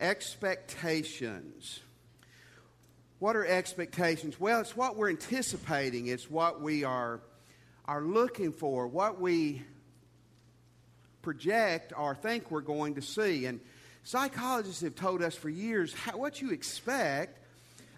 [0.00, 1.80] expectations.
[3.18, 4.40] What are expectations?
[4.40, 7.20] Well, it's what we're anticipating, it's what we are,
[7.84, 9.62] are looking for, what we
[11.22, 13.44] project or think we're going to see.
[13.44, 13.60] And
[14.04, 17.38] psychologists have told us for years how, what you expect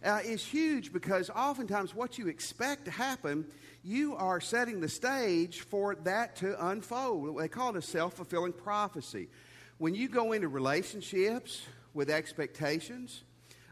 [0.05, 3.47] uh, is huge because oftentimes what you expect to happen,
[3.85, 7.39] you are setting the stage for that to unfold.
[7.39, 9.29] They call it a self fulfilling prophecy.
[9.79, 11.63] When you go into relationships
[11.95, 13.23] with expectations,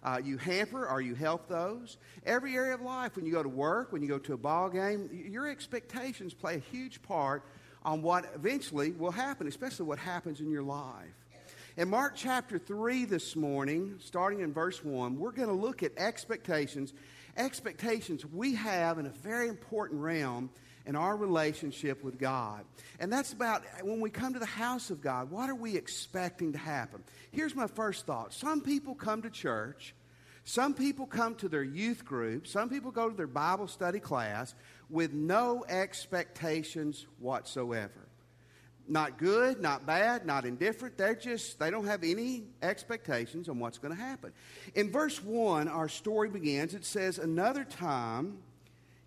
[0.02, 1.98] uh, you hamper or you help those.
[2.24, 4.70] Every area of life, when you go to work, when you go to a ball
[4.70, 7.44] game, your expectations play a huge part
[7.82, 11.08] on what eventually will happen, especially what happens in your life.
[11.76, 15.92] In Mark chapter 3 this morning, starting in verse 1, we're going to look at
[15.96, 16.92] expectations.
[17.36, 20.50] Expectations we have in a very important realm
[20.86, 22.64] in our relationship with God.
[22.98, 26.52] And that's about when we come to the house of God, what are we expecting
[26.52, 27.02] to happen?
[27.30, 29.94] Here's my first thought some people come to church.
[30.44, 32.46] Some people come to their youth group.
[32.46, 34.54] Some people go to their Bible study class
[34.88, 38.08] with no expectations whatsoever.
[38.88, 40.98] Not good, not bad, not indifferent.
[40.98, 44.32] They're just, they don't have any expectations on what's going to happen.
[44.74, 46.74] In verse 1, our story begins.
[46.74, 48.38] It says, Another time,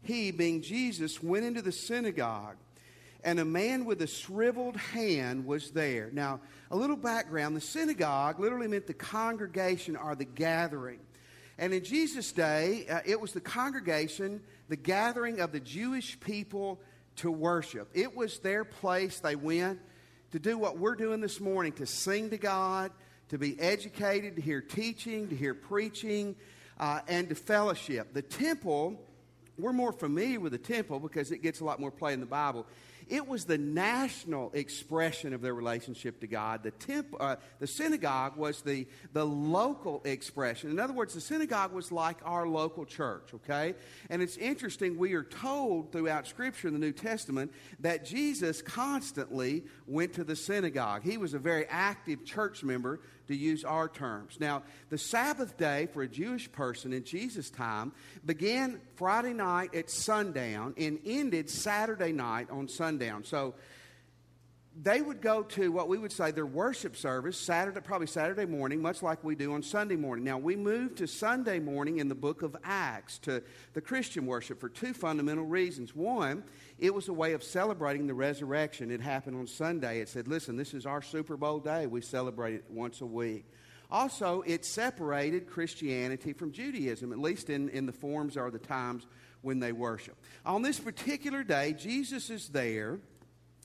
[0.04, 2.58] he, being Jesus, went into the synagogue,
[3.24, 6.10] and a man with a shriveled hand was there.
[6.12, 11.00] Now, a little background the synagogue literally meant the congregation or the gathering.
[11.58, 16.82] And in Jesus' day, uh, it was the congregation, the gathering of the Jewish people
[17.18, 17.90] to worship.
[17.94, 19.80] It was their place they went
[20.32, 22.92] to do what we're doing this morning to sing to God,
[23.30, 26.36] to be educated, to hear teaching, to hear preaching,
[26.80, 28.14] uh, and to fellowship.
[28.14, 29.00] The temple,
[29.58, 32.26] we're more familiar with the temple because it gets a lot more play in the
[32.26, 32.66] Bible.
[33.10, 36.64] It was the national expression of their relationship to God.
[36.64, 40.70] The, temp, uh, the synagogue was the, the local expression.
[40.70, 43.76] In other words, the synagogue was like our local church, okay?
[44.10, 49.64] And it's interesting, we are told throughout Scripture in the New Testament that Jesus constantly
[49.86, 51.04] went to the synagogue.
[51.04, 54.38] He was a very active church member to use our terms.
[54.40, 57.92] Now, the Sabbath day for a Jewish person in Jesus' time
[58.26, 63.24] began Friday night at sundown and ended Saturday night on sundown.
[63.24, 63.56] So
[64.82, 68.82] they would go to what we would say their worship service Saturday, probably Saturday morning,
[68.82, 70.26] much like we do on Sunday morning.
[70.26, 74.60] Now we moved to Sunday morning in the book of Acts to the Christian worship
[74.60, 75.96] for two fundamental reasons.
[75.96, 76.44] One,
[76.80, 78.90] it was a way of celebrating the resurrection.
[78.90, 80.00] It happened on Sunday.
[80.00, 81.86] It said, "Listen, this is our Super Bowl day.
[81.86, 83.46] We celebrate it once a week."
[83.92, 89.06] Also, it separated Christianity from Judaism, at least in, in the forms or the times
[89.44, 90.16] when they worship.
[90.48, 93.00] On this particular day, Jesus is there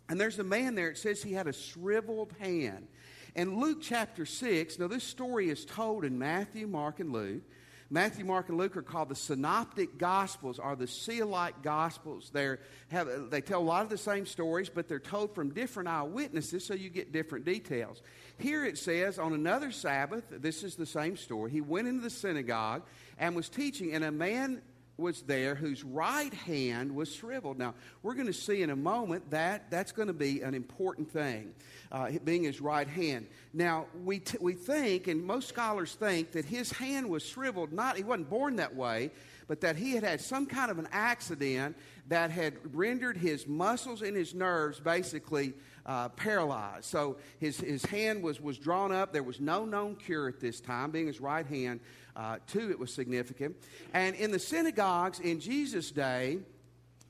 [0.09, 2.89] and there's a man there, it says he had a shriveled hand.
[3.37, 7.43] And Luke chapter 6, now this story is told in Matthew, Mark, and Luke.
[7.91, 12.31] Matthew, Mark, and Luke are called the synoptic gospels or the seal-like gospels.
[12.31, 12.57] they
[12.89, 16.67] have, they tell a lot of the same stories, but they're told from different eyewitnesses,
[16.67, 18.03] so you get different details.
[18.37, 22.11] Here it says, on another Sabbath, this is the same story, he went into the
[22.11, 22.83] synagogue
[23.19, 24.61] and was teaching, and a man
[24.99, 27.57] was there whose right hand was shriveled.
[27.57, 31.11] Now, we're going to see in a moment that that's going to be an important
[31.11, 31.55] thing,
[31.93, 33.29] uh, being his right hand.
[33.55, 37.97] Now, we, t- we think, and most scholars think, that his hand was shriveled, not,
[37.97, 39.13] he wasn't born that way,
[39.47, 41.77] but that he had had some kind of an accident
[42.09, 45.55] that had rendered his muscles and his nerves basically
[45.89, 46.85] uh, paralyzed.
[46.85, 49.13] So his, his hand was, was drawn up.
[49.13, 51.81] There was no known cure at this time, being his right hand.
[52.15, 53.57] Uh, two, it was significant.
[53.95, 56.41] And in the synagogues in Jesus' day,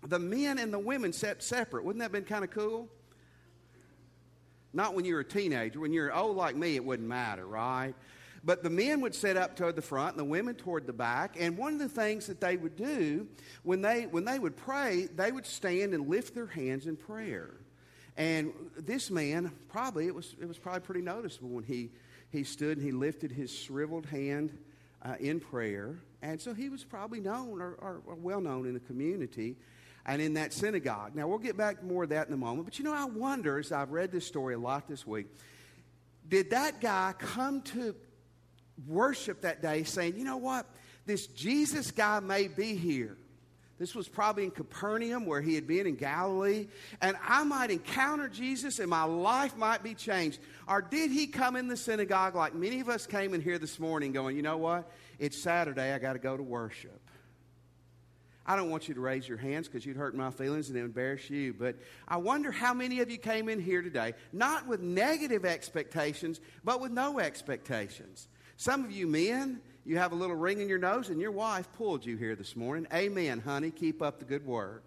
[0.06, 1.84] the men and the women sat separate.
[1.84, 2.88] Wouldn't that have been kind of cool?
[4.72, 5.80] Not when you were a teenager.
[5.80, 7.94] When you're old like me, it wouldn't matter, right?
[8.44, 11.34] But the men would sit up toward the front and the women toward the back.
[11.36, 13.26] And one of the things that they would do
[13.64, 17.54] when they, when they would pray, they would stand and lift their hands in prayer.
[18.18, 21.90] And this man, probably, it was, it was probably pretty noticeable when he,
[22.30, 24.58] he stood and he lifted his shriveled hand
[25.02, 26.00] uh, in prayer.
[26.20, 29.56] And so he was probably known or, or, or well known in the community
[30.04, 31.14] and in that synagogue.
[31.14, 32.64] Now, we'll get back to more of that in a moment.
[32.64, 35.28] But you know, I wonder, as I've read this story a lot this week,
[36.26, 37.94] did that guy come to
[38.84, 40.66] worship that day saying, you know what?
[41.06, 43.16] This Jesus guy may be here.
[43.78, 46.66] This was probably in Capernaum where he had been in Galilee.
[47.00, 50.40] And I might encounter Jesus and my life might be changed.
[50.66, 53.78] Or did he come in the synagogue like many of us came in here this
[53.78, 54.90] morning going, you know what?
[55.18, 55.92] It's Saturday.
[55.92, 57.00] I got to go to worship.
[58.48, 61.28] I don't want you to raise your hands because you'd hurt my feelings and embarrass
[61.28, 61.52] you.
[61.52, 61.76] But
[62.08, 66.80] I wonder how many of you came in here today, not with negative expectations, but
[66.80, 68.26] with no expectations.
[68.56, 71.66] Some of you men, you have a little ring in your nose, and your wife
[71.72, 72.86] pulled you here this morning.
[72.92, 73.70] Amen, honey.
[73.70, 74.84] Keep up the good work.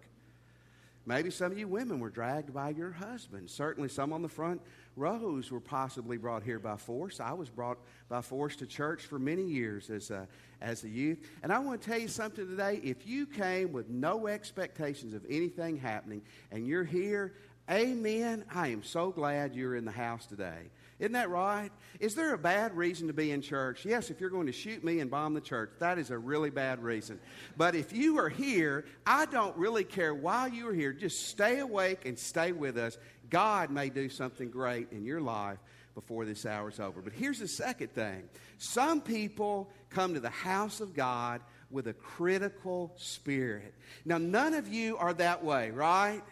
[1.04, 3.50] Maybe some of you women were dragged by your husband.
[3.50, 4.60] Certainly, some on the front
[4.94, 7.18] rows were possibly brought here by force.
[7.18, 7.78] I was brought
[8.08, 10.28] by force to church for many years as a,
[10.60, 11.18] as a youth.
[11.42, 12.80] And I want to tell you something today.
[12.84, 16.22] If you came with no expectations of anything happening
[16.52, 17.34] and you're here,
[17.68, 18.44] amen.
[18.54, 20.70] I am so glad you're in the house today.
[20.98, 21.70] Isn't that right?
[22.00, 23.84] Is there a bad reason to be in church?
[23.84, 26.50] Yes, if you're going to shoot me and bomb the church, that is a really
[26.50, 27.18] bad reason.
[27.56, 30.92] But if you are here, I don't really care why you are here.
[30.92, 32.98] Just stay awake and stay with us.
[33.30, 35.58] God may do something great in your life
[35.94, 37.00] before this hour is over.
[37.02, 38.28] But here's the second thing
[38.58, 41.40] some people come to the house of God
[41.70, 43.74] with a critical spirit.
[44.04, 46.22] Now, none of you are that way, right?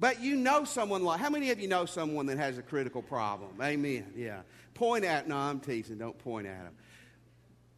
[0.00, 3.02] But you know someone like, how many of you know someone that has a critical
[3.02, 3.50] problem?
[3.60, 4.06] Amen.
[4.16, 4.40] Yeah.
[4.72, 6.72] Point at, no, I'm teasing, don't point at them.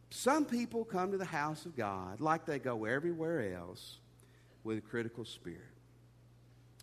[0.09, 3.97] Some people come to the house of God like they go everywhere else
[4.63, 5.59] with a critical spirit.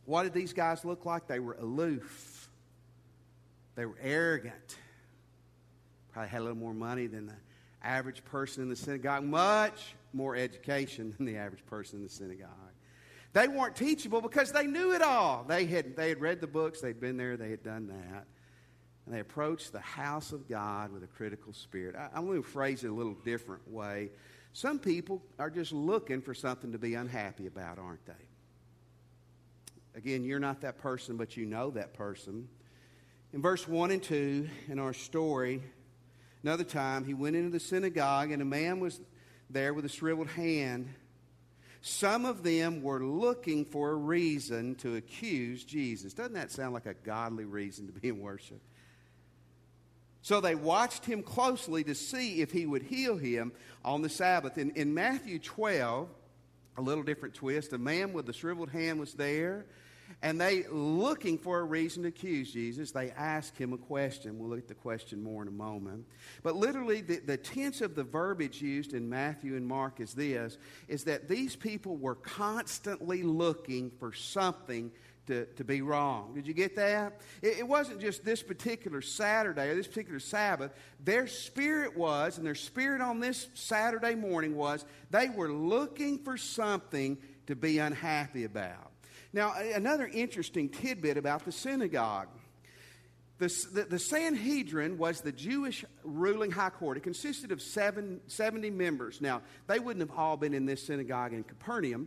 [0.05, 1.27] What did these guys look like?
[1.27, 2.51] They were aloof,
[3.77, 4.77] they were arrogant,
[6.13, 7.37] probably had a little more money than the
[7.83, 12.49] average person in the synagogue, much more education than the average person in the synagogue.
[13.33, 15.45] They weren't teachable because they knew it all.
[15.45, 18.27] They had, they had read the books, they'd been there, they had done that.
[19.07, 21.95] And they approached the house of God with a critical spirit.
[21.97, 24.11] I, I'm going to phrase it a little different way.
[24.53, 28.13] Some people are just looking for something to be unhappy about, aren't they?
[29.95, 32.49] Again, you're not that person, but you know that person.
[33.33, 35.63] In verse 1 and 2 in our story,
[36.43, 39.01] another time, he went into the synagogue, and a man was
[39.49, 40.89] there with a shriveled hand.
[41.83, 46.13] Some of them were looking for a reason to accuse Jesus.
[46.13, 48.61] Doesn't that sound like a godly reason to be in worship?
[50.23, 54.59] So they watched him closely to see if he would heal him on the Sabbath.
[54.59, 56.09] In, in Matthew 12,
[56.77, 59.65] a little different twist, a man with a shriveled hand was there.
[60.23, 64.39] And they, looking for a reason to accuse Jesus, they ask him a question.
[64.39, 66.07] We'll look at the question more in a moment.
[66.43, 70.59] But literally, the, the tense of the verbiage used in Matthew and Mark is this,
[70.89, 74.91] is that these people were constantly looking for something
[75.27, 76.33] to, to be wrong.
[76.35, 77.21] Did you get that?
[77.41, 80.73] It, it, wasn't just this particular Saturday or this particular Sabbath.
[81.05, 86.37] Their spirit was, and their spirit on this Saturday morning was, they were looking for
[86.37, 87.17] something
[87.47, 88.90] to be unhappy about.
[89.33, 92.29] Now, another interesting tidbit about the synagogue.
[93.39, 96.99] The, the, the, Sanhedrin was the Jewish ruling high court.
[96.99, 99.21] It consisted of seven, 70 members.
[99.21, 102.07] Now, they wouldn't have all been in this synagogue in Capernaum,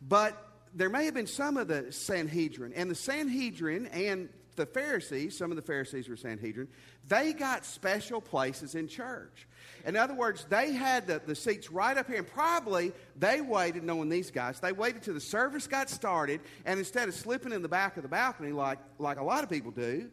[0.00, 0.42] but
[0.74, 2.72] there may have been some of the Sanhedrin.
[2.72, 6.68] And the Sanhedrin and the Pharisees, some of the Pharisees were Sanhedrin,
[7.08, 9.46] they got special places in church.
[9.84, 13.82] In other words, they had the, the seats right up here, and probably they waited,
[13.82, 17.62] knowing these guys, they waited till the service got started, and instead of slipping in
[17.62, 20.10] the back of the balcony like, like a lot of people do,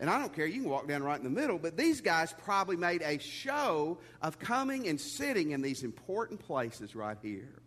[0.00, 2.34] and I don't care, you can walk down right in the middle, but these guys
[2.44, 7.62] probably made a show of coming and sitting in these important places right here.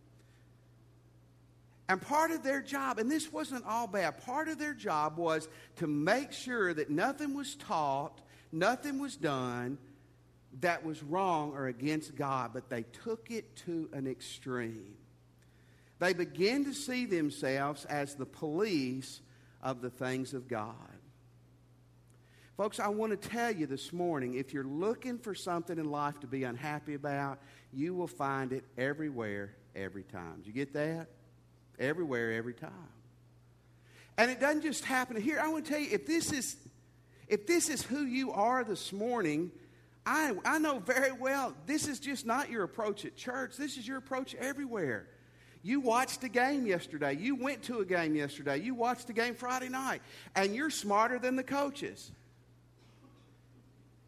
[1.87, 5.47] And part of their job, and this wasn't all bad, part of their job was
[5.77, 8.21] to make sure that nothing was taught,
[8.51, 9.77] nothing was done
[10.61, 14.95] that was wrong or against God, but they took it to an extreme.
[15.99, 19.21] They began to see themselves as the police
[19.61, 20.75] of the things of God.
[22.57, 26.21] Folks, I want to tell you this morning if you're looking for something in life
[26.21, 27.39] to be unhappy about,
[27.73, 30.41] you will find it everywhere, every time.
[30.41, 31.07] Do you get that?
[31.79, 32.71] Everywhere, every time.
[34.17, 35.39] And it doesn't just happen here.
[35.41, 36.55] I want to tell you if this is
[37.27, 39.51] if this is who you are this morning,
[40.05, 43.57] I, I know very well this is just not your approach at church.
[43.57, 45.07] This is your approach everywhere.
[45.63, 47.15] You watched a game yesterday.
[47.15, 48.59] You went to a game yesterday.
[48.59, 50.03] You watched a game Friday night.
[50.35, 52.11] And you're smarter than the coaches.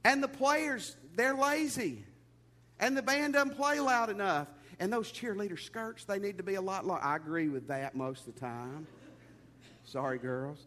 [0.04, 2.06] And the players, they're lazy.
[2.80, 4.48] And the band doesn't play loud enough.
[4.80, 7.00] And those cheerleader skirts, they need to be a lot long.
[7.02, 8.86] I agree with that most of the time.
[9.84, 10.60] Sorry, girls.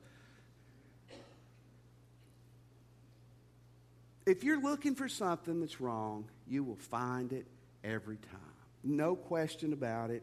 [4.31, 7.47] If you're looking for something that's wrong, you will find it
[7.83, 8.39] every time.
[8.85, 10.23] No question about it.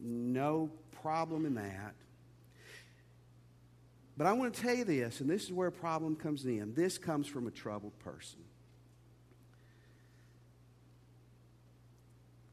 [0.00, 0.68] No
[1.00, 1.94] problem in that.
[4.16, 6.74] But I want to tell you this, and this is where a problem comes in.
[6.74, 8.40] This comes from a troubled person.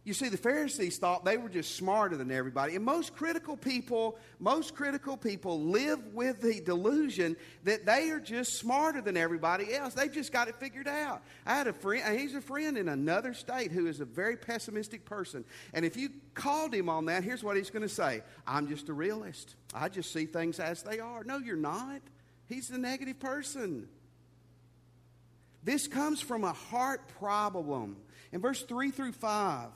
[0.06, 2.76] You see, the Pharisees thought they were just smarter than everybody.
[2.76, 8.56] And most critical people, most critical people live with the delusion that they are just
[8.56, 9.94] smarter than everybody else.
[9.94, 11.24] They've just got it figured out.
[11.46, 14.36] I had a friend, uh, he's a friend in another state who is a very
[14.36, 15.46] pessimistic person.
[15.74, 18.90] And if you called him on that, here's what he's going to say I'm just
[18.90, 19.56] a realist.
[19.74, 21.24] I just see things as they are.
[21.24, 22.02] No, you're not.
[22.50, 23.88] He's the negative person.
[25.64, 27.96] This comes from a heart problem.
[28.34, 29.70] In verse 3 through 5,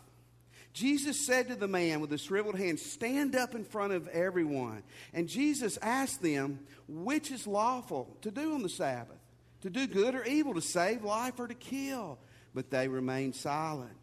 [0.77, 4.84] Jesus said to the man with the shriveled hand, Stand up in front of everyone.
[5.12, 9.17] And Jesus asked them, Which is lawful to do on the Sabbath?
[9.62, 12.19] To do good or evil, to save life or to kill?
[12.53, 13.98] But they remained silent.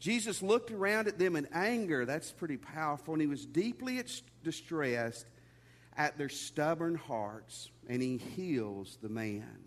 [0.00, 2.04] Jesus looked around at them in anger.
[2.04, 3.14] That's pretty powerful.
[3.14, 3.98] And he was deeply
[4.44, 5.24] distressed
[5.96, 9.64] at their stubborn hearts, and he heals the man.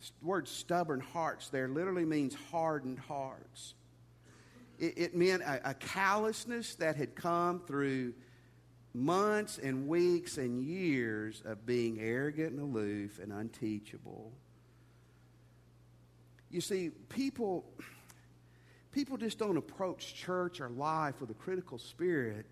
[0.00, 3.74] The word stubborn hearts there literally means hardened hearts.
[4.78, 8.14] It, it meant a, a callousness that had come through
[8.94, 14.32] months and weeks and years of being arrogant and aloof and unteachable.
[16.50, 17.64] You see, people,
[18.92, 22.46] people just don't approach church or life with a critical spirit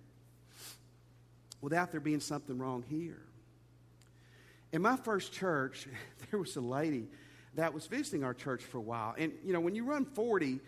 [1.61, 3.23] without there being something wrong here.
[4.73, 5.87] In my first church,
[6.31, 7.07] there was a lady
[7.55, 9.15] that was visiting our church for a while.
[9.17, 10.59] And, you know, when you run 40,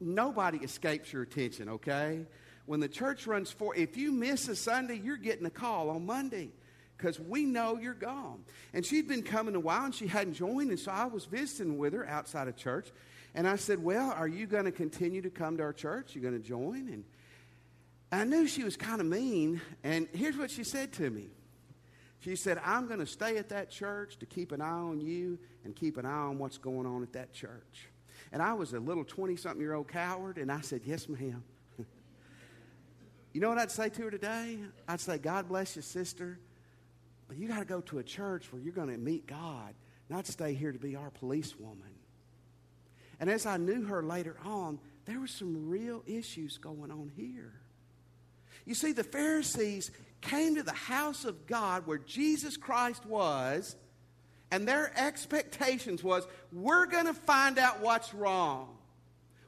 [0.00, 2.26] nobody escapes your attention, okay?
[2.66, 6.06] When the church runs for, if you miss a Sunday, you're getting a call on
[6.06, 6.50] Monday
[6.96, 8.44] because we know you're gone.
[8.72, 11.76] And she'd been coming a while and she hadn't joined, and so I was visiting
[11.78, 12.90] with her outside of church.
[13.34, 16.14] And I said, Well, are you going to continue to come to our church?
[16.14, 16.88] You're going to join?
[16.88, 17.04] And
[18.12, 19.60] I knew she was kind of mean.
[19.82, 21.28] And here's what she said to me
[22.20, 25.38] She said, I'm going to stay at that church to keep an eye on you
[25.64, 27.88] and keep an eye on what's going on at that church.
[28.32, 31.44] And I was a little 20 something year old coward, and I said, Yes, ma'am.
[33.32, 34.58] you know what I'd say to her today?
[34.88, 36.38] I'd say, God bless you, sister,
[37.28, 39.74] but you got to go to a church where you're going to meet God,
[40.08, 41.94] not stay here to be our policewoman.
[43.20, 47.52] And as I knew her later on, there were some real issues going on here.
[48.64, 53.76] You see, the Pharisees came to the house of God where Jesus Christ was
[54.52, 58.68] and their expectations was we're going to find out what's wrong.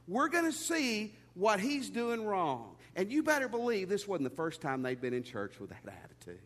[0.07, 2.75] We're going to see what he's doing wrong.
[2.95, 5.83] And you better believe this wasn't the first time they'd been in church with that
[5.85, 6.41] attitude.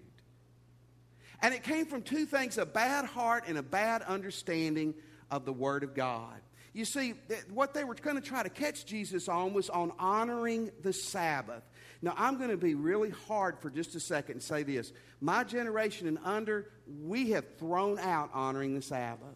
[1.41, 4.93] And it came from two things a bad heart and a bad understanding
[5.31, 6.41] of the Word of God.
[6.73, 7.13] You see,
[7.51, 11.63] what they were going to try to catch Jesus on was on honoring the Sabbath.
[12.01, 14.93] Now, I'm going to be really hard for just a second and say this.
[15.19, 16.69] My generation and under,
[17.03, 19.35] we have thrown out honoring the Sabbath.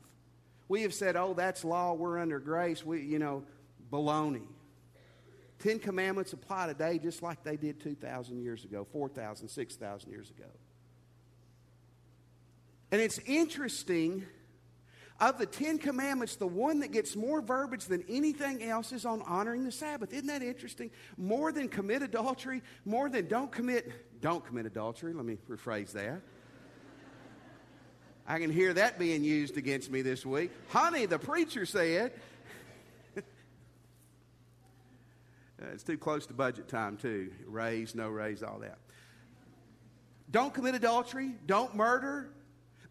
[0.69, 2.85] We have said, oh, that's law, we're under grace.
[2.85, 3.43] We, you know,
[3.91, 4.47] baloney.
[5.59, 10.49] Ten Commandments apply today just like they did 2,000 years ago, 4,000, 6,000 years ago.
[12.91, 14.25] And it's interesting
[15.19, 19.21] of the Ten Commandments, the one that gets more verbiage than anything else is on
[19.23, 20.13] honoring the Sabbath.
[20.13, 20.91] Isn't that interesting?
[21.17, 25.13] More than commit adultery, more than don't commit, don't commit adultery.
[25.13, 26.21] Let me rephrase that.
[28.25, 30.51] I can hear that being used against me this week.
[30.69, 32.13] Honey, the preacher said.
[35.61, 37.31] Uh, it's too close to budget time, too.
[37.45, 38.79] Raise, no raise, all that.
[40.29, 41.31] Don't commit adultery.
[41.45, 42.33] Don't murder.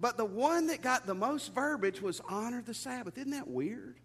[0.03, 3.17] But the one that got the most verbiage was honor the Sabbath.
[3.17, 4.01] Isn't that weird?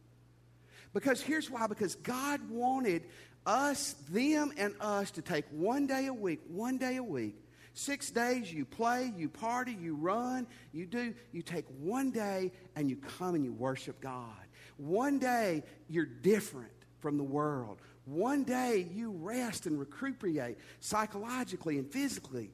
[0.94, 3.02] Because here's why because God wanted
[3.48, 7.36] us, them, and us to take one day a week, one day a week.
[7.74, 11.16] Six days you play, you party, you run, you do.
[11.32, 14.46] You take one day and you come and you worship God.
[14.78, 17.82] One day you're different from the world.
[18.06, 22.52] One day you rest and recuperate psychologically and physically.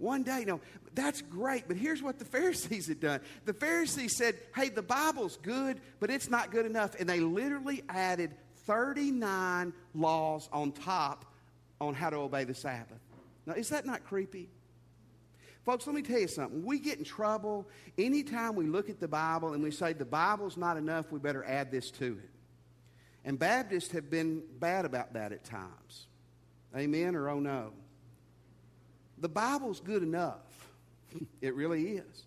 [0.00, 0.44] One day.
[0.46, 0.60] No,
[0.94, 3.20] that's great, but here's what the Pharisees had done.
[3.44, 6.96] The Pharisees said, hey, the Bible's good, but it's not good enough.
[6.98, 8.34] And they literally added
[8.66, 11.26] 39 laws on top
[11.80, 12.98] on how to obey the Sabbath.
[13.46, 14.48] Now, is that not creepy?
[15.64, 16.64] Folks, let me tell you something.
[16.64, 20.56] We get in trouble anytime we look at the Bible and we say the Bible's
[20.56, 22.30] not enough, we better add this to it.
[23.24, 26.06] And Baptists have been bad about that at times.
[26.74, 27.72] Amen or oh no?
[29.20, 30.68] The Bible's good enough.
[31.40, 32.24] it really is.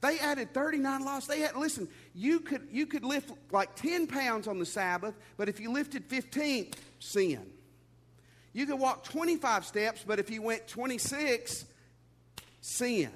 [0.00, 1.26] They added 39 laws.
[1.26, 5.48] They had, listen, you could, you could lift like 10 pounds on the Sabbath, but
[5.48, 7.46] if you lifted 15, sin.
[8.52, 11.66] You could walk 25 steps, but if you went 26,
[12.60, 13.10] sin.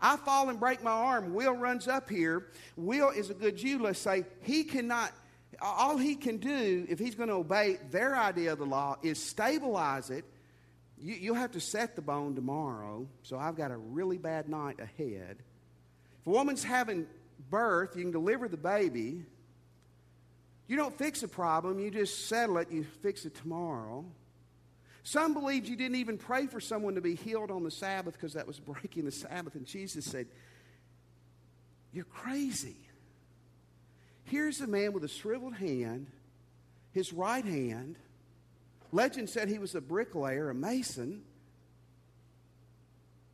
[0.00, 1.34] I fall and break my arm.
[1.34, 2.48] Will runs up here.
[2.76, 4.24] Will is a good Jew, let's say.
[4.42, 5.12] He cannot,
[5.60, 9.22] all he can do, if he's going to obey their idea of the law, is
[9.22, 10.24] stabilize it.
[11.04, 14.80] You, you'll have to set the bone tomorrow, so I've got a really bad night
[14.80, 15.36] ahead.
[16.22, 17.06] If a woman's having
[17.50, 19.22] birth, you can deliver the baby.
[20.66, 24.06] You don't fix a problem, you just settle it, you fix it tomorrow.
[25.02, 28.32] Some believed you didn't even pray for someone to be healed on the Sabbath because
[28.32, 29.56] that was breaking the Sabbath.
[29.56, 30.26] And Jesus said,
[31.92, 32.76] You're crazy.
[34.24, 36.06] Here's a man with a shriveled hand,
[36.92, 37.98] his right hand.
[38.94, 41.22] Legend said he was a bricklayer, a mason.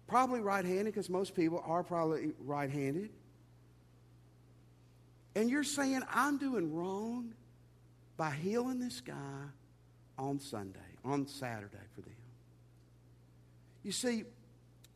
[0.07, 3.11] Probably right handed because most people are probably right handed.
[5.35, 7.35] And you're saying, I'm doing wrong
[8.17, 9.45] by healing this guy
[10.19, 12.15] on Sunday, on Saturday for them.
[13.83, 14.25] You see,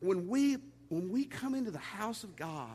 [0.00, 0.56] when we
[0.88, 2.68] when we come into the house of God,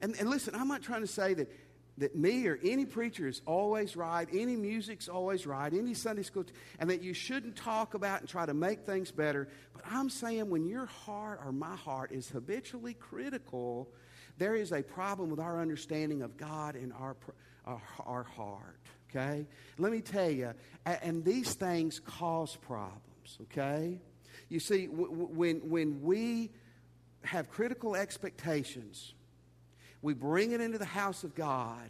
[0.00, 1.50] and, and listen, I'm not trying to say that
[1.98, 6.44] that me or any preacher is always right, any music's always right, any Sunday school,
[6.78, 9.48] and that you shouldn't talk about and try to make things better.
[9.74, 13.88] But I'm saying when your heart or my heart is habitually critical,
[14.38, 17.16] there is a problem with our understanding of God and our,
[17.66, 18.80] our, our heart.
[19.10, 19.46] Okay?
[19.78, 20.52] Let me tell you,
[20.86, 23.38] and these things cause problems.
[23.42, 24.00] Okay?
[24.48, 26.50] You see, when, when we
[27.24, 29.14] have critical expectations,
[30.02, 31.88] we bring it into the house of God,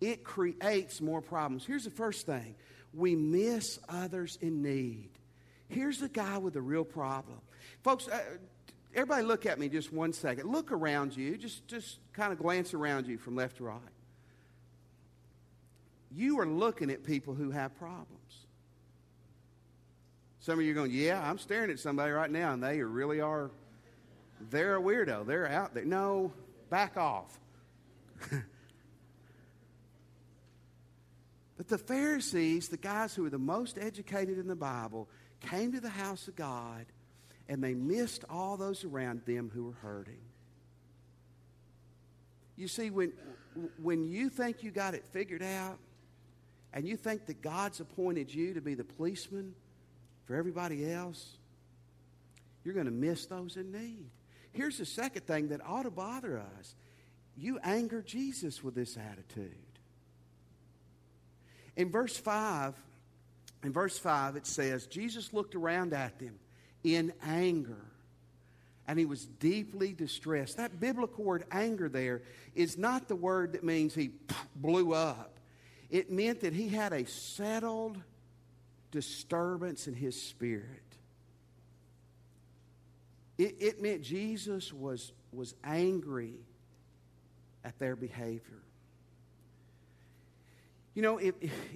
[0.00, 1.64] it creates more problems.
[1.64, 2.54] Here's the first thing
[2.92, 5.08] we miss others in need.
[5.68, 7.40] Here's the guy with the real problem.
[7.82, 8.20] Folks, uh,
[8.94, 10.50] everybody look at me just one second.
[10.50, 11.38] Look around you.
[11.38, 13.80] Just, just kind of glance around you from left to right.
[16.10, 18.18] You are looking at people who have problems.
[20.40, 23.20] Some of you are going, yeah, I'm staring at somebody right now, and they really
[23.20, 23.50] are,
[24.50, 25.24] they're a weirdo.
[25.24, 25.84] They're out there.
[25.84, 26.32] No,
[26.68, 27.38] back off.
[31.56, 35.08] but the Pharisees, the guys who were the most educated in the Bible,
[35.40, 36.86] came to the house of God
[37.48, 40.20] and they missed all those around them who were hurting.
[42.56, 43.12] You see, when,
[43.82, 45.78] when you think you got it figured out
[46.72, 49.54] and you think that God's appointed you to be the policeman
[50.24, 51.36] for everybody else,
[52.64, 54.06] you're going to miss those in need.
[54.52, 56.74] Here's the second thing that ought to bother us
[57.36, 59.54] you anger Jesus with this attitude.
[61.76, 62.74] In verse 5,
[63.64, 66.38] in verse 5, it says, Jesus looked around at them
[66.84, 67.86] in anger
[68.86, 70.56] and he was deeply distressed.
[70.56, 72.22] That biblical word anger there
[72.54, 74.10] is not the word that means he
[74.56, 75.38] blew up,
[75.90, 77.98] it meant that he had a settled
[78.90, 80.82] disturbance in his spirit.
[83.38, 86.34] It, it meant Jesus was, was angry
[87.64, 88.62] at their behavior.
[90.94, 91.34] You know, if,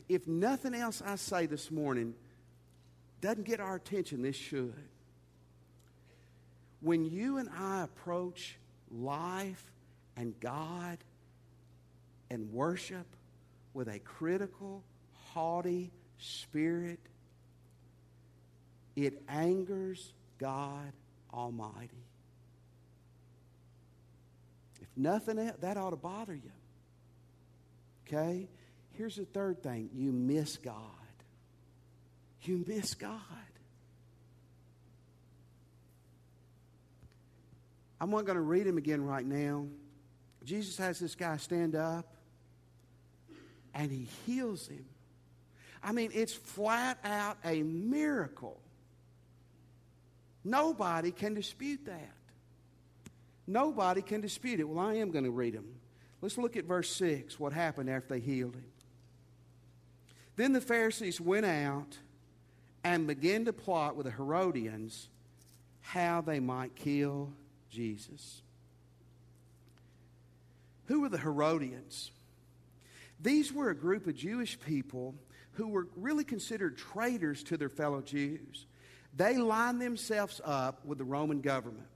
[0.09, 2.15] if nothing else I say this morning
[3.21, 4.75] doesn't get our attention, this should.
[6.81, 8.59] When you and I approach
[8.91, 9.65] life
[10.17, 10.99] and God
[12.31, 13.07] and worship
[13.73, 14.83] with a critical,
[15.33, 17.01] haughty spirit,
[18.95, 20.93] it angers God
[21.33, 22.06] Almighty.
[24.97, 26.53] Nothing else, that ought to bother you.
[28.07, 28.49] Okay?
[28.93, 30.75] Here's the third thing you miss God.
[32.43, 33.21] You miss God.
[38.01, 39.67] I'm not going to read him again right now.
[40.45, 42.07] Jesus has this guy stand up
[43.75, 44.85] and he heals him.
[45.83, 48.61] I mean, it's flat out a miracle.
[50.45, 52.13] Nobody can dispute that.
[53.47, 54.69] Nobody can dispute it.
[54.69, 55.67] Well, I am going to read them.
[56.21, 58.65] Let's look at verse 6, what happened after they healed him.
[60.37, 61.99] Then the Pharisees went out
[62.85, 65.09] and began to plot with the Herodians
[65.81, 67.33] how they might kill
[67.71, 68.43] Jesus.
[70.87, 72.11] Who were the Herodians?
[73.21, 75.15] These were a group of Jewish people
[75.53, 78.67] who were really considered traitors to their fellow Jews.
[79.17, 81.87] They lined themselves up with the Roman government.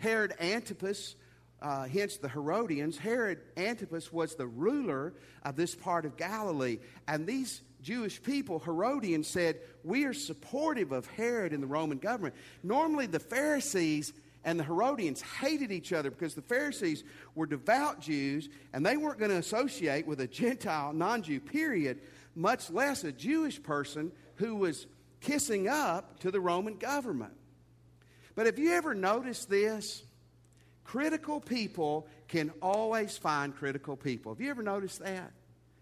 [0.00, 1.14] Herod Antipas,
[1.62, 5.12] uh, hence the Herodians, Herod Antipas was the ruler
[5.44, 6.78] of this part of Galilee.
[7.06, 12.34] And these Jewish people, Herodians, said, We are supportive of Herod and the Roman government.
[12.62, 18.48] Normally, the Pharisees and the Herodians hated each other because the Pharisees were devout Jews
[18.72, 22.00] and they weren't going to associate with a Gentile, non Jew, period,
[22.34, 24.86] much less a Jewish person who was
[25.20, 27.34] kissing up to the Roman government.
[28.34, 30.02] But have you ever noticed this?
[30.84, 34.34] Critical people can always find critical people.
[34.34, 35.32] Have you ever noticed that?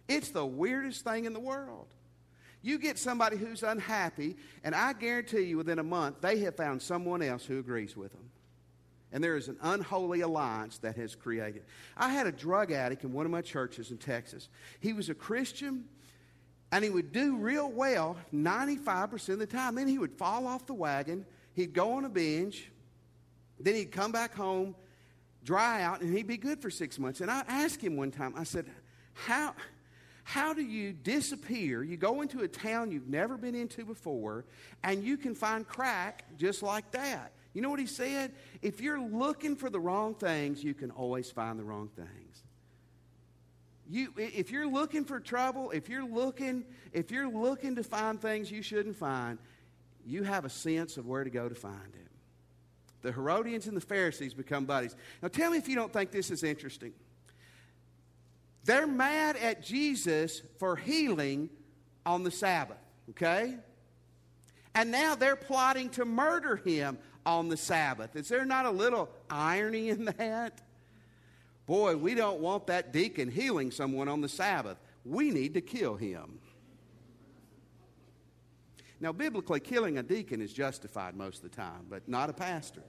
[0.09, 1.87] It's the weirdest thing in the world.
[2.63, 6.83] You get somebody who's unhappy, and I guarantee you within a month, they have found
[6.83, 8.31] someone else who agrees with them.
[9.13, 11.63] And there is an unholy alliance that has created.
[11.97, 14.49] I had a drug addict in one of my churches in Texas.
[14.81, 15.85] He was a Christian,
[16.71, 19.77] and he would do real well 95% of the time.
[19.77, 21.25] Then he would fall off the wagon,
[21.59, 22.71] he'd go on a binge,
[23.59, 24.77] then he'd come back home,
[25.43, 27.21] dry out, and he'd be good for six months.
[27.21, 28.67] And I asked him one time, I said,
[29.13, 29.55] How,
[30.23, 31.83] how do you disappear?
[31.83, 34.45] You go into a town you've never been into before,
[34.85, 37.33] and you can find crack just like that.
[37.55, 38.31] You know what he said?
[38.63, 42.45] If you're looking for the wrong things, you can always find the wrong things.
[43.91, 48.49] You, if you're looking for trouble, if you're looking, if you're looking to find things
[48.49, 49.39] you shouldn't find,
[50.07, 52.09] you have a sense of where to go to find it.
[53.03, 54.97] The Herodians and the Pharisees become buddies.
[55.23, 56.93] Now tell me if you don't think this is interesting.
[58.65, 61.49] They're mad at Jesus for healing
[62.05, 62.77] on the Sabbath,
[63.11, 63.57] okay?
[64.75, 68.17] And now they're plotting to murder him on the Sabbath.
[68.17, 70.61] Is there not a little irony in that?
[71.67, 74.79] Boy, we don't want that deacon healing someone on the Sabbath.
[75.05, 76.39] We need to kill him.
[79.01, 82.83] Now, biblically, killing a deacon is justified most of the time, but not a pastor.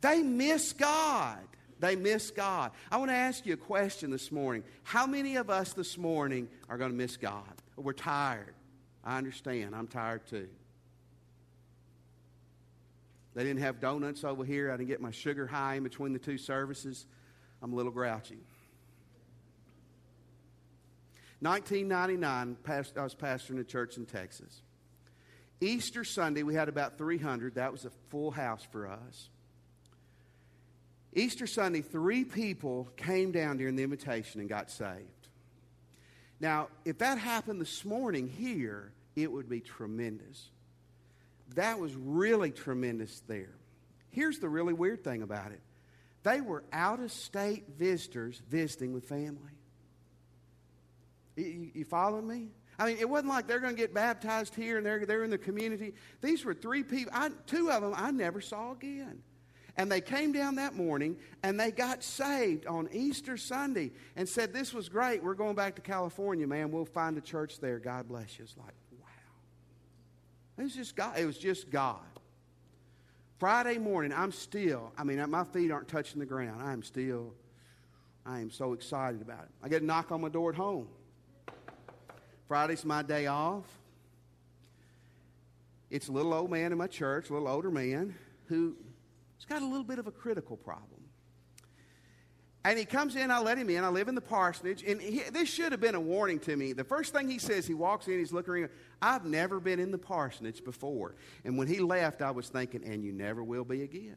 [0.00, 1.38] They miss God.
[1.80, 2.72] They miss God.
[2.90, 4.64] I want to ask you a question this morning.
[4.82, 7.42] How many of us this morning are going to miss God?
[7.76, 8.54] We're tired.
[9.04, 9.74] I understand.
[9.74, 10.48] I'm tired too.
[13.34, 14.72] They didn't have donuts over here.
[14.72, 17.06] I didn't get my sugar high in between the two services.
[17.62, 18.38] I'm a little grouchy.
[21.40, 22.56] 1999,
[22.96, 24.62] I was pastoring a church in Texas.
[25.60, 27.56] Easter Sunday, we had about 300.
[27.56, 29.28] That was a full house for us.
[31.14, 35.28] Easter Sunday, three people came down during the invitation and got saved.
[36.40, 40.50] Now, if that happened this morning here, it would be tremendous.
[41.54, 43.54] That was really tremendous there.
[44.10, 45.60] Here's the really weird thing about it
[46.22, 49.57] they were out of state visitors visiting with family.
[51.38, 52.48] You, you following me?
[52.78, 55.30] I mean, it wasn't like they're going to get baptized here and they're, they're in
[55.30, 55.94] the community.
[56.20, 59.22] These were three people, I, two of them I never saw again.
[59.76, 64.52] And they came down that morning and they got saved on Easter Sunday and said,
[64.52, 65.22] This was great.
[65.22, 66.72] We're going back to California, man.
[66.72, 67.78] We'll find a church there.
[67.78, 68.44] God bless you.
[68.44, 69.06] It's like, wow.
[70.58, 71.16] It was just God.
[71.16, 72.00] It was just God.
[73.38, 76.60] Friday morning, I'm still, I mean, my feet aren't touching the ground.
[76.60, 77.34] I am still,
[78.26, 79.50] I am so excited about it.
[79.62, 80.88] I get a knock on my door at home.
[82.48, 83.66] Friday's my day off.
[85.90, 88.14] It's a little old man in my church, a little older man,
[88.46, 88.74] who
[89.38, 91.00] He's got a little bit of a critical problem.
[92.64, 93.84] And he comes in, I let him in.
[93.84, 94.82] I live in the parsonage.
[94.82, 96.72] And he, this should have been a warning to me.
[96.72, 98.70] The first thing he says, he walks in, he's looking around.
[99.00, 101.14] I've never been in the parsonage before.
[101.44, 104.16] And when he left, I was thinking, and you never will be again.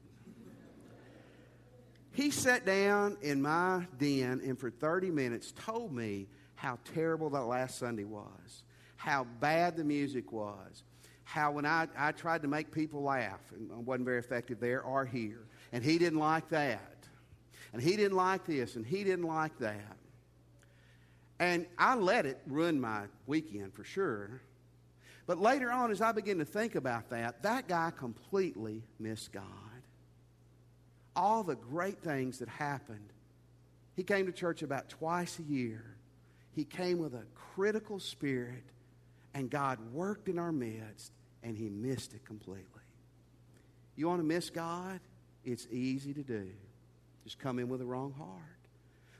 [2.13, 6.27] he sat down in my den and for 30 minutes told me
[6.61, 8.61] how terrible that last Sunday was,
[8.95, 10.83] how bad the music was,
[11.23, 14.83] how when I, I tried to make people laugh, and I wasn't very effective there
[14.83, 17.07] or here, and he didn't like that,
[17.73, 19.97] and he didn't like this, and he didn't like that.
[21.39, 24.43] And I let it ruin my weekend for sure.
[25.25, 29.45] But later on, as I begin to think about that, that guy completely missed God.
[31.15, 33.09] All the great things that happened.
[33.95, 35.95] He came to church about twice a year.
[36.53, 37.23] He came with a
[37.55, 38.63] critical spirit,
[39.33, 41.11] and God worked in our midst
[41.43, 42.65] and he missed it completely.
[43.95, 44.99] You want to miss God?
[45.43, 46.49] It's easy to do.
[47.23, 48.29] Just come in with a wrong heart.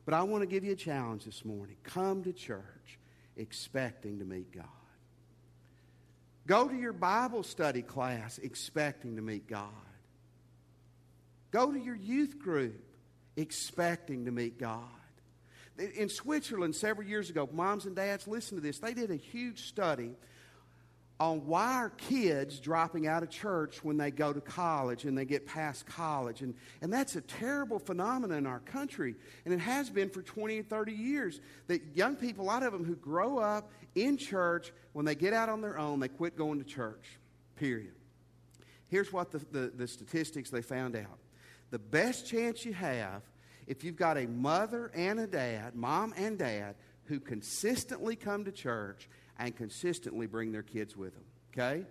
[0.06, 1.78] But I want to give you a challenge this morning.
[1.84, 3.00] Come to church
[3.38, 4.66] expecting to meet God.
[6.48, 9.70] Go to your Bible study class expecting to meet God.
[11.52, 12.84] Go to your youth group
[13.36, 14.84] expecting to meet God.
[15.96, 18.80] In Switzerland, several years ago, moms and dads, listen to this.
[18.80, 20.12] They did a huge study
[21.22, 25.24] on why are kids dropping out of church when they go to college and they
[25.24, 26.42] get past college.
[26.42, 29.14] And, and that's a terrible phenomenon in our country.
[29.46, 31.40] And it has been for 20 or 30 years.
[31.68, 35.32] That young people, a lot of them who grow up in church, when they get
[35.32, 37.20] out on their own, they quit going to church,
[37.56, 37.94] period.
[38.88, 41.20] Here's what the, the, the statistics they found out
[41.70, 43.22] the best chance you have
[43.72, 48.52] if you've got a mother and a dad, mom and dad, who consistently come to
[48.52, 49.08] church
[49.40, 51.24] and consistently bring their kids with them.
[51.54, 51.86] Okay?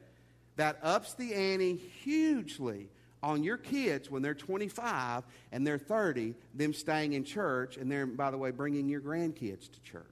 [0.57, 2.91] That ups the ante hugely
[3.23, 8.07] on your kids when they're 25 and they're 30, them staying in church, and they're,
[8.07, 10.05] by the way, bringing your grandkids to church.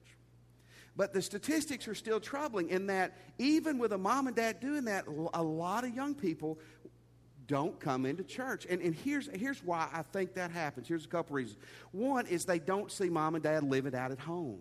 [0.97, 4.87] But the statistics are still troubling in that even with a mom and dad doing
[4.87, 5.05] that,
[5.35, 6.59] a lot of young people
[7.49, 8.67] don't come into church.
[8.71, 10.87] And, and here's, here's why I think that happens.
[10.87, 11.59] Here's a couple reasons.
[11.91, 14.61] One is they don't see mom and dad live it out at home.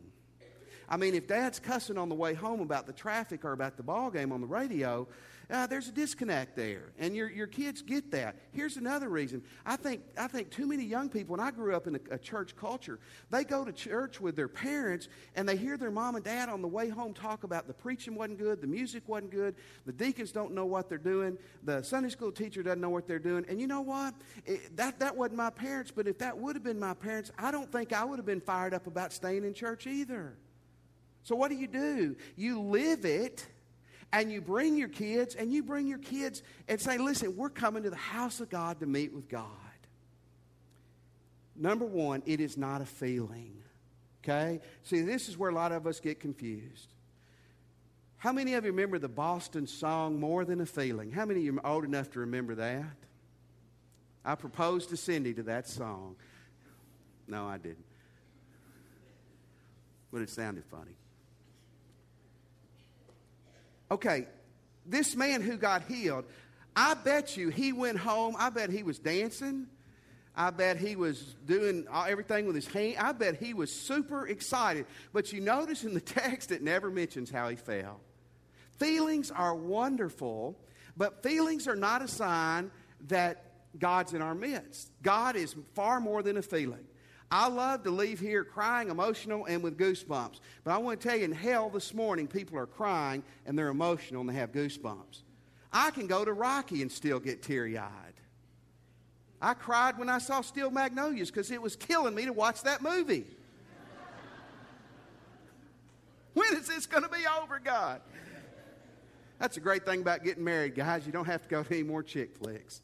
[0.89, 3.83] I mean, if dad's cussing on the way home about the traffic or about the
[3.83, 5.05] ball game on the radio,
[5.49, 6.91] uh, there's a disconnect there.
[6.99, 8.35] And your, your kids get that.
[8.51, 9.41] Here's another reason.
[9.65, 12.17] I think, I think too many young people, and I grew up in a, a
[12.17, 16.25] church culture, they go to church with their parents and they hear their mom and
[16.25, 19.55] dad on the way home talk about the preaching wasn't good, the music wasn't good,
[19.85, 23.17] the deacons don't know what they're doing, the Sunday school teacher doesn't know what they're
[23.17, 23.45] doing.
[23.47, 24.15] And you know what?
[24.45, 27.51] It, that, that wasn't my parents, but if that would have been my parents, I
[27.51, 30.35] don't think I would have been fired up about staying in church either.
[31.23, 32.15] So, what do you do?
[32.35, 33.45] You live it
[34.13, 37.83] and you bring your kids and you bring your kids and say, listen, we're coming
[37.83, 39.45] to the house of God to meet with God.
[41.55, 43.57] Number one, it is not a feeling.
[44.23, 44.61] Okay?
[44.83, 46.93] See, this is where a lot of us get confused.
[48.17, 51.11] How many of you remember the Boston song, More Than a Feeling?
[51.11, 52.85] How many of you are old enough to remember that?
[54.25, 56.15] I proposed to Cindy to that song.
[57.27, 57.85] No, I didn't.
[60.11, 60.97] But it sounded funny.
[63.89, 64.27] Okay,
[64.85, 66.25] this man who got healed,
[66.75, 68.35] I bet you he went home.
[68.37, 69.67] I bet he was dancing.
[70.35, 72.97] I bet he was doing everything with his hand.
[72.99, 74.85] I bet he was super excited.
[75.11, 77.99] But you notice in the text, it never mentions how he fell.
[78.77, 80.55] Feelings are wonderful,
[80.95, 82.69] but feelings are not a sign
[83.07, 83.43] that
[83.79, 84.91] God's in our midst.
[85.01, 86.85] God is far more than a feeling.
[87.29, 90.39] I love to leave here crying, emotional, and with goosebumps.
[90.63, 93.67] But I want to tell you, in hell this morning, people are crying and they're
[93.67, 95.23] emotional and they have goosebumps.
[95.73, 97.91] I can go to Rocky and still get teary eyed.
[99.41, 102.81] I cried when I saw Steel Magnolias because it was killing me to watch that
[102.81, 103.25] movie.
[106.33, 108.01] when is this going to be over, God?
[109.37, 111.05] That's a great thing about getting married, guys.
[111.05, 112.81] You don't have to go to any more chick flicks.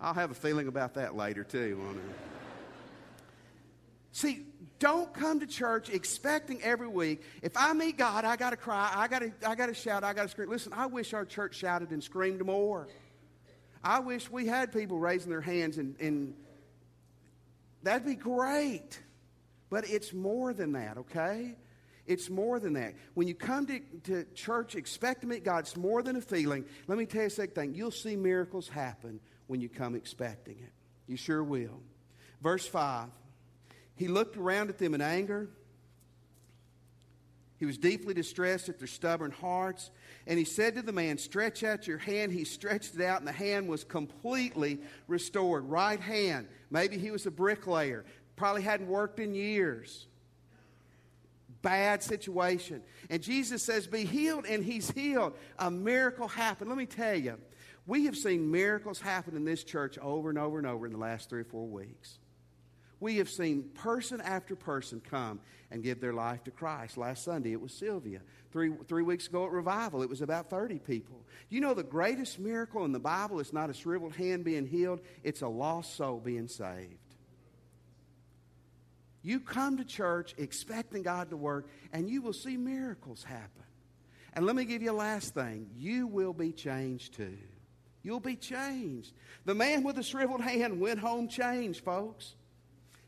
[0.00, 1.78] I'll have a feeling about that later, too.
[1.82, 2.28] Won't I?
[4.12, 4.46] See,
[4.78, 8.90] don't come to church expecting every week, if I meet God, I got to cry,
[8.94, 10.48] I got to I gotta shout, I got to scream.
[10.48, 12.88] Listen, I wish our church shouted and screamed more.
[13.82, 16.34] I wish we had people raising their hands, and, and
[17.82, 19.00] that'd be great.
[19.70, 21.54] But it's more than that, okay?
[22.06, 22.94] It's more than that.
[23.14, 25.60] When you come to, to church, expect to meet God.
[25.60, 26.64] It's more than a feeling.
[26.86, 27.74] Let me tell you a second thing.
[27.74, 30.72] You'll see miracles happen when you come expecting it.
[31.08, 31.80] You sure will.
[32.40, 33.08] Verse 5
[33.96, 35.48] He looked around at them in anger.
[37.58, 39.90] He was deeply distressed at their stubborn hearts.
[40.28, 42.30] And he said to the man, Stretch out your hand.
[42.30, 45.64] He stretched it out, and the hand was completely restored.
[45.64, 46.46] Right hand.
[46.70, 48.04] Maybe he was a bricklayer,
[48.36, 50.06] probably hadn't worked in years.
[51.60, 52.82] Bad situation.
[53.10, 55.34] And Jesus says, Be healed, and he's healed.
[55.58, 56.70] A miracle happened.
[56.70, 57.38] Let me tell you,
[57.88, 60.98] we have seen miracles happen in this church over and over and over in the
[60.98, 62.18] last three or four weeks.
[63.00, 66.98] We have seen person after person come and give their life to Christ.
[66.98, 68.20] Last Sunday, it was Sylvia.
[68.52, 71.24] Three, three weeks ago at Revival, it was about 30 people.
[71.48, 75.00] You know, the greatest miracle in the Bible is not a shriveled hand being healed,
[75.22, 76.98] it's a lost soul being saved.
[79.22, 83.64] You come to church expecting God to work, and you will see miracles happen.
[84.34, 87.38] And let me give you a last thing you will be changed too.
[88.02, 89.12] You'll be changed.
[89.44, 92.34] The man with the shriveled hand went home changed, folks.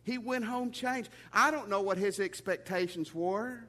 [0.03, 1.11] He went home changed.
[1.33, 3.64] I don't know what his expectations were,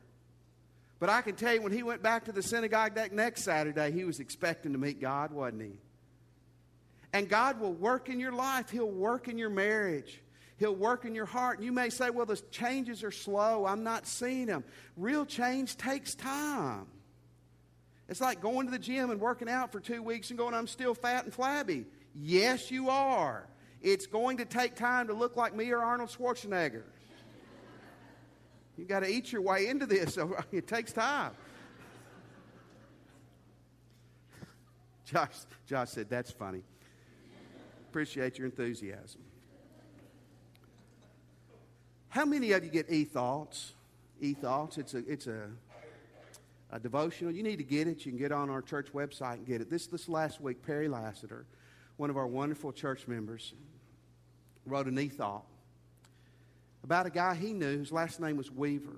[1.00, 3.92] but I can tell you when he went back to the synagogue that next Saturday,
[3.92, 5.78] he was expecting to meet God, wasn't he?
[7.14, 10.22] And God will work in your life, He'll work in your marriage.
[10.58, 11.58] He'll work in your heart.
[11.58, 13.66] And you may say, well, the changes are slow.
[13.66, 14.64] I'm not seeing them.
[14.96, 16.86] Real change takes time.
[18.12, 20.68] It's like going to the gym and working out for two weeks and going, I'm
[20.68, 21.86] still fat and flabby.
[22.14, 23.48] Yes, you are.
[23.82, 26.84] It's going to take time to look like me or Arnold Schwarzenegger.
[28.78, 31.32] You got to eat your way into this, so it takes time.
[35.06, 35.30] Josh,
[35.66, 36.64] Josh said, That's funny.
[37.90, 39.22] Appreciate your enthusiasm.
[42.10, 43.72] How many of you get e thoughts?
[44.20, 44.78] E thoughts.
[44.78, 45.48] It's a, it's a
[46.72, 47.32] a devotional.
[47.34, 48.06] You need to get it.
[48.06, 49.70] You can get on our church website and get it.
[49.70, 51.46] This, this last week, Perry Lassiter,
[51.98, 53.54] one of our wonderful church members,
[54.66, 55.46] wrote an e-thought
[56.84, 58.98] about a guy he knew whose last name was Weaver.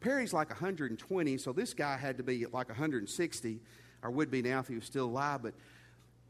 [0.00, 3.60] Perry's like 120, so this guy had to be like 160,
[4.02, 5.42] or would be now if he was still alive.
[5.42, 5.54] But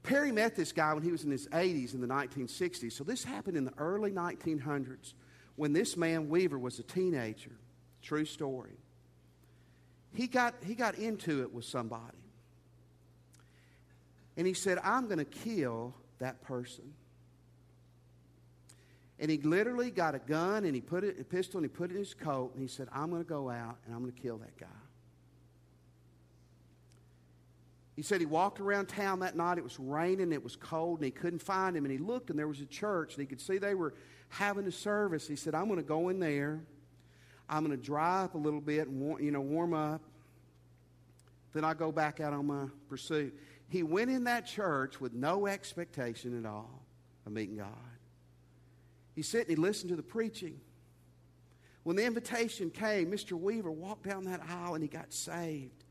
[0.03, 2.93] Perry met this guy when he was in his 80s in the 1960s.
[2.93, 5.15] So this happened in the early 1900s
[5.57, 7.53] when this man, Weaver, was a teenager.
[8.03, 8.77] True story.
[10.15, 12.19] He got, he got into it with somebody.
[14.37, 16.93] And he said, I'm going to kill that person.
[19.19, 21.91] And he literally got a gun and he put it, a pistol and he put
[21.91, 24.13] it in his coat and he said, I'm going to go out and I'm going
[24.13, 24.67] to kill that guy.
[27.95, 29.59] He said he walked around town that night.
[29.59, 31.85] It was raining, it was cold, and he couldn't find him.
[31.85, 33.95] And he looked, and there was a church, and he could see they were
[34.31, 35.29] having a service.
[35.29, 36.63] He said, I'm going to go in there.
[37.53, 40.01] I'm going to dry up a little bit and you know, warm up.
[41.53, 43.39] Then I go back out on my pursuit.
[43.69, 46.83] He went in that church with no expectation at all
[47.27, 47.69] of meeting God.
[49.15, 50.59] He sat and he listened to the preaching.
[51.83, 53.33] When the invitation came, Mr.
[53.33, 55.85] Weaver walked down that aisle and he got saved.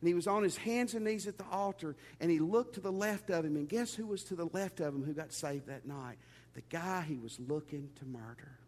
[0.00, 2.80] And he was on his hands and knees at the altar and he looked to
[2.80, 3.56] the left of him.
[3.56, 6.18] And guess who was to the left of him who got saved that night?
[6.52, 8.58] The guy he was looking to murder.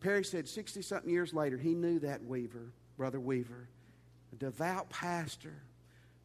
[0.00, 3.68] Perry said 60 something years later, he knew that Weaver, Brother Weaver,
[4.32, 5.62] a devout pastor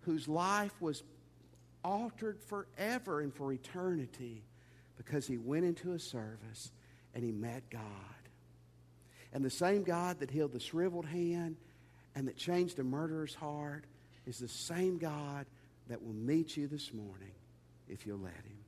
[0.01, 1.03] whose life was
[1.83, 4.43] altered forever and for eternity
[4.97, 6.71] because he went into a service
[7.13, 7.81] and he met God.
[9.33, 11.57] And the same God that healed the shriveled hand
[12.15, 13.85] and that changed a murderer's heart
[14.25, 15.45] is the same God
[15.87, 17.33] that will meet you this morning
[17.89, 18.63] if you'll let him.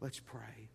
[0.00, 0.68] Let's pray.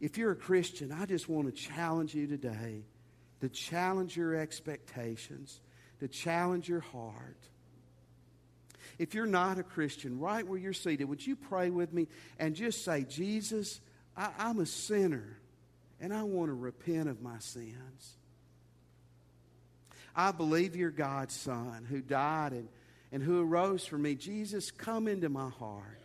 [0.00, 2.84] If you're a Christian, I just want to challenge you today
[3.40, 5.60] to challenge your expectations,
[6.00, 7.36] to challenge your heart.
[8.98, 12.06] If you're not a Christian, right where you're seated, would you pray with me
[12.38, 13.80] and just say, Jesus,
[14.16, 15.38] I, I'm a sinner
[16.00, 18.16] and I want to repent of my sins.
[20.14, 22.68] I believe you're God's Son who died and,
[23.12, 24.16] and who arose for me.
[24.16, 26.00] Jesus, come into my heart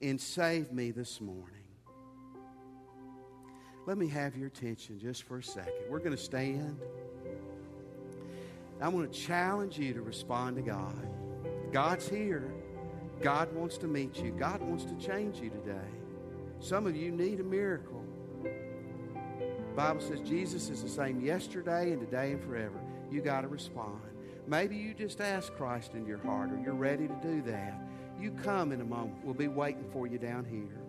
[0.00, 1.65] and save me this morning.
[3.86, 5.72] Let me have your attention just for a second.
[5.88, 6.76] We're going to stand.
[8.80, 11.08] I want to challenge you to respond to God.
[11.72, 12.52] God's here.
[13.22, 14.32] God wants to meet you.
[14.32, 15.88] God wants to change you today.
[16.58, 18.02] Some of you need a miracle.
[18.42, 22.80] The Bible says Jesus is the same yesterday and today and forever.
[23.08, 24.00] You got to respond.
[24.48, 27.80] Maybe you just ask Christ in your heart or you're ready to do that.
[28.20, 29.24] You come in a moment.
[29.24, 30.85] We'll be waiting for you down here.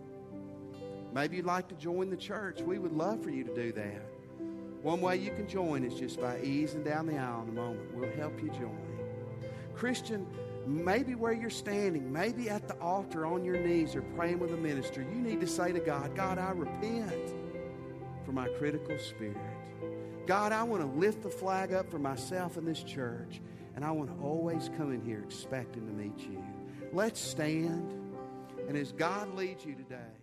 [1.18, 2.62] Maybe you'd like to join the church.
[2.62, 4.04] We would love for you to do that.
[4.84, 7.92] One way you can join is just by easing down the aisle in a moment.
[7.96, 8.78] We'll help you join.
[9.74, 10.28] Christian,
[10.68, 14.58] maybe where you're standing, maybe at the altar on your knees or praying with a
[14.58, 17.34] minister, you need to say to God, God, I repent
[18.24, 19.38] for my critical spirit.
[20.28, 23.42] God, I want to lift the flag up for myself in this church,
[23.76, 26.46] and I want to always come in here expecting to meet you.
[26.94, 27.92] Let's stand,
[28.68, 30.14] and as God leads you today,